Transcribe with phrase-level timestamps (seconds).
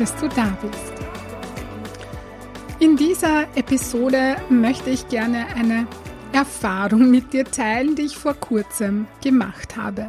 [0.00, 0.92] dass du da bist.
[2.80, 5.86] In dieser Episode möchte ich gerne eine
[6.32, 10.08] Erfahrung mit dir teilen, die ich vor kurzem gemacht habe.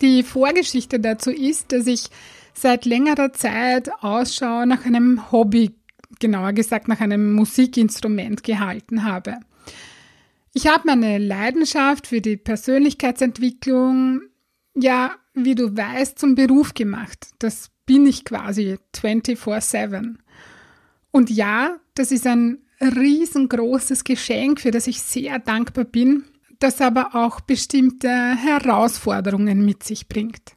[0.00, 2.08] Die Vorgeschichte dazu ist, dass ich
[2.54, 5.76] seit längerer Zeit Ausschau nach einem Hobby,
[6.18, 9.36] genauer gesagt nach einem Musikinstrument gehalten habe.
[10.54, 14.22] Ich habe meine Leidenschaft für die Persönlichkeitsentwicklung,
[14.74, 17.28] ja, wie du weißt, zum Beruf gemacht.
[17.38, 20.18] Das bin ich quasi 24/7.
[21.10, 26.24] Und ja, das ist ein riesengroßes Geschenk, für das ich sehr dankbar bin,
[26.58, 30.56] das aber auch bestimmte Herausforderungen mit sich bringt.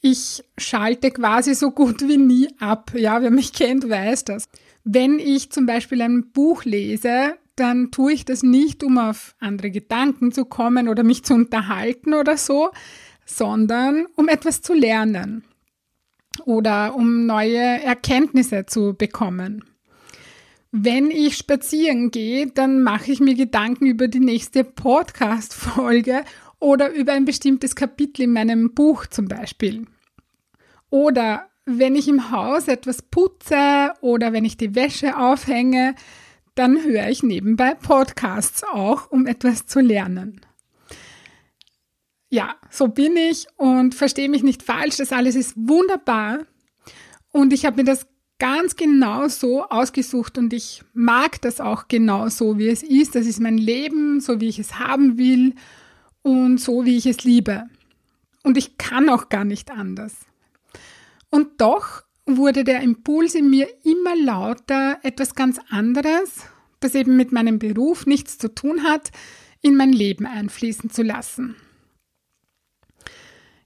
[0.00, 2.92] Ich schalte quasi so gut wie nie ab.
[2.94, 4.48] Ja, wer mich kennt, weiß das.
[4.84, 9.70] Wenn ich zum Beispiel ein Buch lese, dann tue ich das nicht, um auf andere
[9.70, 12.70] Gedanken zu kommen oder mich zu unterhalten oder so,
[13.24, 15.44] sondern um etwas zu lernen
[16.44, 19.64] oder um neue Erkenntnisse zu bekommen.
[20.70, 26.24] Wenn ich spazieren gehe, dann mache ich mir Gedanken über die nächste Podcast-Folge
[26.58, 29.86] oder über ein bestimmtes Kapitel in meinem Buch zum Beispiel.
[30.90, 35.94] Oder wenn ich im Haus etwas putze oder wenn ich die Wäsche aufhänge,
[36.54, 40.40] dann höre ich nebenbei Podcasts auch, um etwas zu lernen
[42.34, 44.96] ja, so bin ich und verstehe mich nicht falsch.
[44.96, 46.40] Das alles ist wunderbar.
[47.30, 48.08] Und ich habe mir das
[48.40, 53.14] ganz genau so ausgesucht und ich mag das auch genau so, wie es ist.
[53.14, 55.54] Das ist mein Leben, so wie ich es haben will
[56.22, 57.64] und so wie ich es liebe.
[58.42, 60.16] Und ich kann auch gar nicht anders.
[61.30, 66.46] Und doch wurde der Impuls in mir immer lauter, etwas ganz anderes,
[66.80, 69.12] das eben mit meinem Beruf nichts zu tun hat,
[69.62, 71.54] in mein Leben einfließen zu lassen.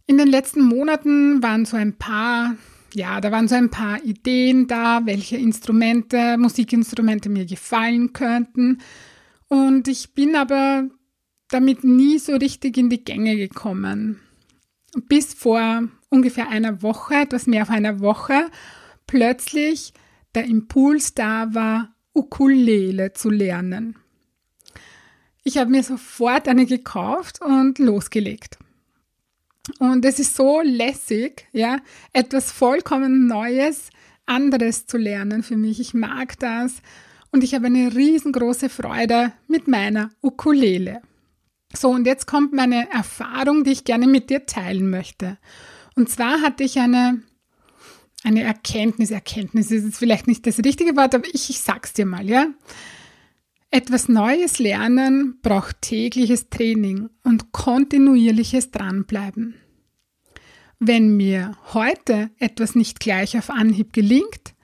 [0.09, 2.57] In den letzten Monaten waren so ein paar,
[2.95, 8.79] ja, da waren so ein paar Ideen da, welche Instrumente, Musikinstrumente mir gefallen könnten.
[9.49, 10.89] Und ich bin aber
[11.51, 14.19] damit nie so richtig in die Gänge gekommen.
[15.09, 18.47] Bis vor ungefähr einer Woche, etwas mehr auf einer Woche,
[19.07, 19.93] plötzlich
[20.35, 23.99] der Impuls da war, Ukulele zu lernen.
[25.45, 28.59] Ich habe mir sofort eine gekauft und losgelegt.
[29.79, 31.79] Und es ist so lässig, ja,
[32.13, 33.91] etwas vollkommen Neues,
[34.27, 35.81] anderes zu lernen für mich.
[35.81, 36.83] Ich mag das
[37.31, 41.03] und ich habe eine riesengroße Freude mit meiner Ukulele.
[41.75, 45.39] So, und jetzt kommt meine Erfahrung, die ich gerne mit dir teilen möchte.
[45.95, 47.23] Und zwar hatte ich eine,
[48.25, 52.07] eine Erkenntnis, Erkenntnis ist jetzt vielleicht nicht das richtige Wort, aber ich, ich sag's dir
[52.07, 52.47] mal, ja.
[53.71, 59.57] Etwas Neues lernen braucht tägliches Training und kontinuierliches Dranbleiben.
[60.79, 64.55] Wenn mir heute etwas nicht gleich auf Anhieb gelingt,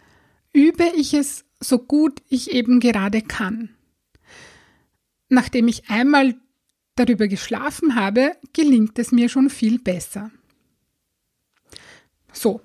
[0.55, 3.75] übe ich es so gut ich eben gerade kann.
[5.29, 6.37] Nachdem ich einmal
[6.95, 10.31] darüber geschlafen habe, gelingt es mir schon viel besser.
[12.33, 12.63] So,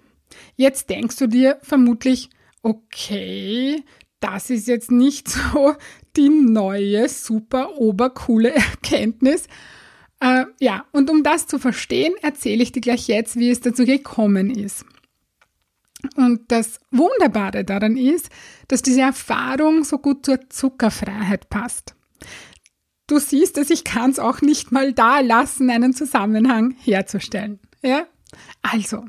[0.56, 2.29] jetzt denkst du dir vermutlich,
[2.61, 3.83] okay,
[4.19, 5.75] das ist jetzt nicht so
[6.19, 9.47] die neue, super obercoole Erkenntnis.
[10.19, 13.85] Äh, ja, und um das zu verstehen, erzähle ich dir gleich jetzt, wie es dazu
[13.85, 14.85] gekommen ist.
[16.16, 18.30] Und das Wunderbare daran ist,
[18.68, 21.95] dass diese Erfahrung so gut zur Zuckerfreiheit passt.
[23.07, 27.60] Du siehst es, ich kann es auch nicht mal da lassen, einen Zusammenhang herzustellen.
[27.81, 28.06] Ja?
[28.62, 29.06] Also,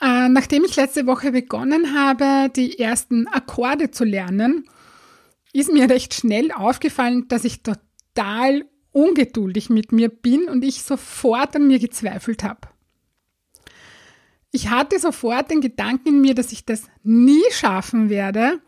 [0.00, 4.68] äh, nachdem ich letzte Woche begonnen habe, die ersten Akkorde zu lernen,
[5.58, 11.56] ist mir recht schnell aufgefallen, dass ich total ungeduldig mit mir bin und ich sofort
[11.56, 12.68] an mir gezweifelt habe.
[14.50, 18.60] Ich hatte sofort den Gedanken in mir, dass ich das nie schaffen werde,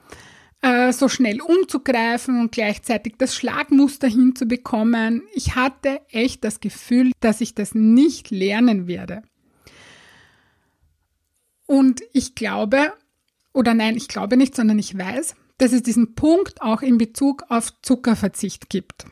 [0.63, 5.23] äh, so schnell umzugreifen und gleichzeitig das Schlagmuster hinzubekommen.
[5.35, 9.23] Ich hatte echt das Gefühl, dass ich das nicht lernen werde.
[11.67, 12.93] Und ich glaube,
[13.55, 17.45] oder nein, ich glaube nicht, sondern ich weiß, dass es diesen Punkt auch in Bezug
[17.51, 19.05] auf Zuckerverzicht gibt.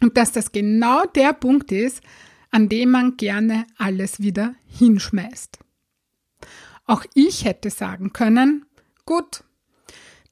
[0.00, 2.02] Und dass das genau der Punkt ist,
[2.50, 5.58] an dem man gerne alles wieder hinschmeißt.
[6.86, 8.64] Auch ich hätte sagen können,
[9.06, 9.42] gut,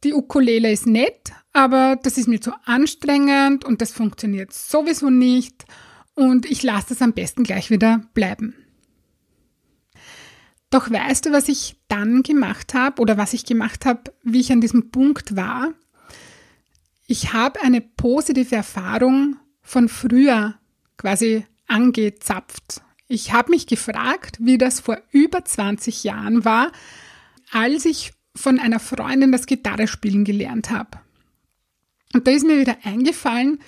[0.04, 5.64] die Ukulele ist nett, aber das ist mir zu anstrengend und das funktioniert sowieso nicht
[6.14, 8.54] und ich lasse es am besten gleich wieder bleiben.
[10.72, 14.50] Doch weißt du, was ich dann gemacht habe oder was ich gemacht habe, wie ich
[14.52, 15.74] an diesem Punkt war?
[17.06, 20.54] Ich habe eine positive Erfahrung von früher
[20.96, 22.80] quasi angezapft.
[23.06, 26.72] Ich habe mich gefragt, wie das vor über 20 Jahren war,
[27.50, 31.00] als ich von einer Freundin das Gitarrespielen gelernt habe.
[32.14, 33.58] Und da ist mir wieder eingefallen,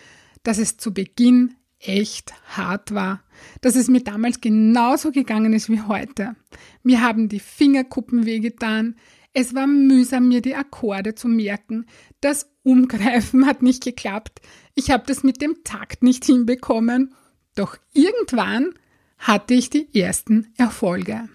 [0.42, 1.54] dass es zu Beginn
[1.86, 3.22] echt hart war,
[3.60, 6.36] dass es mir damals genauso gegangen ist wie heute.
[6.82, 8.96] Mir haben die Fingerkuppen wehgetan,
[9.32, 11.86] es war mühsam, mir die Akkorde zu merken,
[12.20, 14.40] das Umgreifen hat nicht geklappt,
[14.74, 17.14] ich habe das mit dem Takt nicht hinbekommen,
[17.54, 18.74] doch irgendwann
[19.18, 21.28] hatte ich die ersten Erfolge.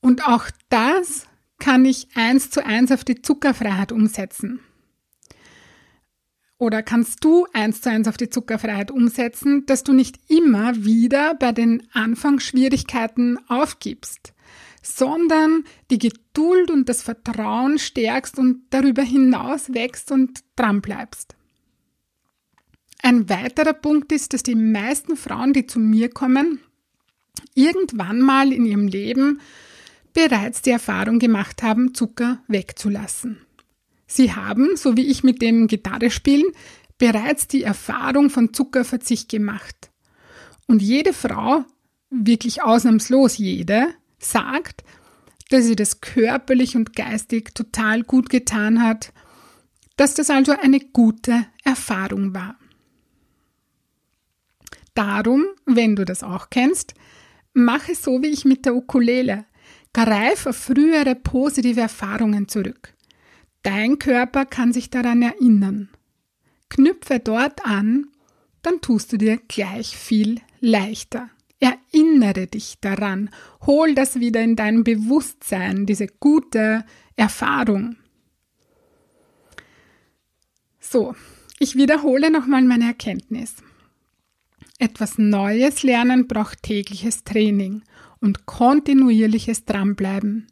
[0.00, 1.26] Und auch das
[1.58, 4.60] kann ich eins zu eins auf die Zuckerfreiheit umsetzen.
[6.64, 11.34] Oder kannst du eins zu eins auf die Zuckerfreiheit umsetzen, dass du nicht immer wieder
[11.34, 14.32] bei den Anfangsschwierigkeiten aufgibst,
[14.80, 21.36] sondern die Geduld und das Vertrauen stärkst und darüber hinaus wächst und dran bleibst.
[23.02, 26.60] Ein weiterer Punkt ist, dass die meisten Frauen, die zu mir kommen,
[27.54, 29.42] irgendwann mal in ihrem Leben
[30.14, 33.44] bereits die Erfahrung gemacht haben, Zucker wegzulassen.
[34.06, 36.46] Sie haben, so wie ich mit dem Gitarrespielen,
[36.98, 39.90] bereits die Erfahrung von Zuckerverzicht gemacht.
[40.66, 41.64] Und jede Frau,
[42.10, 44.84] wirklich ausnahmslos jede, sagt,
[45.50, 49.12] dass sie das körperlich und geistig total gut getan hat,
[49.96, 52.56] dass das also eine gute Erfahrung war.
[54.94, 56.94] Darum, wenn du das auch kennst,
[57.52, 59.44] mache so wie ich mit der Ukulele.
[59.92, 62.93] Greif auf frühere positive Erfahrungen zurück.
[63.64, 65.88] Dein Körper kann sich daran erinnern.
[66.68, 68.06] Knüpfe dort an,
[68.62, 71.30] dann tust du dir gleich viel leichter.
[71.60, 73.30] Erinnere dich daran.
[73.62, 76.84] Hol das wieder in dein Bewusstsein, diese gute
[77.16, 77.96] Erfahrung.
[80.78, 81.14] So,
[81.58, 83.56] ich wiederhole nochmal meine Erkenntnis.
[84.78, 87.82] Etwas Neues lernen braucht tägliches Training
[88.20, 90.48] und kontinuierliches Dranbleiben.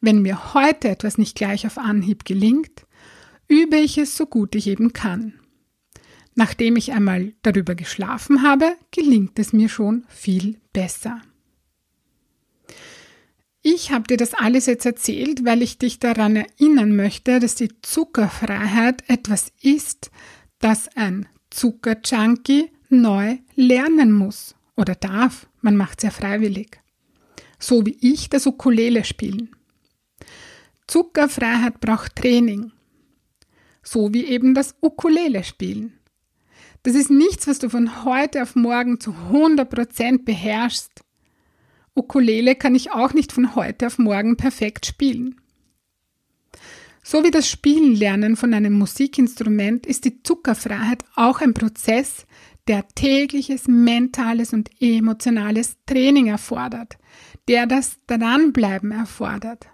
[0.00, 2.86] Wenn mir heute etwas nicht gleich auf Anhieb gelingt,
[3.48, 5.34] übe ich es so gut ich eben kann.
[6.34, 11.20] Nachdem ich einmal darüber geschlafen habe, gelingt es mir schon viel besser.
[13.60, 17.70] Ich habe dir das alles jetzt erzählt, weil ich dich daran erinnern möchte, dass die
[17.82, 20.10] Zuckerfreiheit etwas ist,
[20.60, 25.48] das ein Zuckerjunkie neu lernen muss oder darf.
[25.60, 26.80] Man macht es ja freiwillig
[27.58, 29.50] so wie ich das Ukulele spielen.
[30.88, 32.72] Zuckerfreiheit braucht Training,
[33.82, 35.92] so wie eben das Ukulele spielen.
[36.82, 41.04] Das ist nichts, was du von heute auf morgen zu 100% beherrschst.
[41.94, 45.40] Ukulele kann ich auch nicht von heute auf morgen perfekt spielen.
[47.02, 52.26] So wie das Spielenlernen von einem Musikinstrument ist die Zuckerfreiheit auch ein Prozess,
[52.66, 56.98] der tägliches mentales und emotionales Training erfordert,
[57.48, 59.68] der das Dranbleiben erfordert.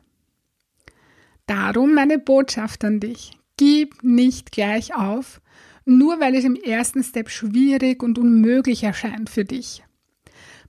[1.47, 3.39] Darum meine Botschaft an dich.
[3.57, 5.41] Gib nicht gleich auf,
[5.85, 9.85] nur weil es im ersten Step schwierig und unmöglich erscheint für dich.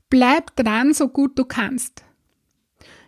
[0.10, 2.04] Bleib dran, so gut du kannst.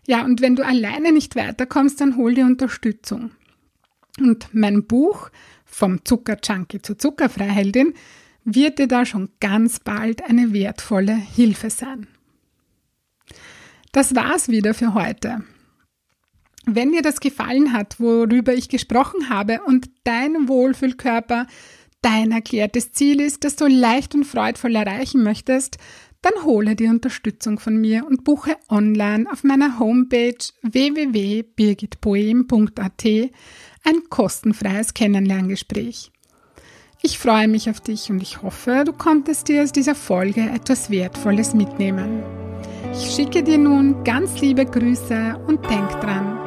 [0.07, 3.31] Ja, und wenn du alleine nicht weiterkommst, dann hol dir Unterstützung.
[4.19, 5.29] Und mein Buch
[5.65, 7.93] vom Zuckerjunkie zur Zuckerfreiheldin
[8.45, 12.07] wird dir da schon ganz bald eine wertvolle Hilfe sein.
[13.91, 15.43] Das war's wieder für heute.
[16.69, 21.47] Wenn dir das gefallen hat, worüber ich gesprochen habe und dein Wohlfühlkörper
[22.01, 25.77] dein erklärtes Ziel ist, das du leicht und freudvoll erreichen möchtest,
[26.21, 34.93] dann hole die Unterstützung von mir und buche online auf meiner Homepage www.birgitpoem.at ein kostenfreies
[34.93, 36.12] Kennenlerngespräch.
[37.01, 40.91] Ich freue mich auf dich und ich hoffe, du konntest dir aus dieser Folge etwas
[40.91, 42.24] Wertvolles mitnehmen.
[42.91, 46.46] Ich schicke dir nun ganz liebe Grüße und denk dran,